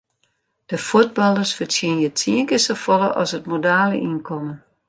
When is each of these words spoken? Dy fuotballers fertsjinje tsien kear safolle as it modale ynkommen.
Dy 0.67 0.77
fuotballers 0.87 1.51
fertsjinje 1.57 2.09
tsien 2.17 2.45
kear 2.49 2.63
safolle 2.65 3.09
as 3.21 3.31
it 3.37 3.49
modale 3.51 3.95
ynkommen. 4.09 4.57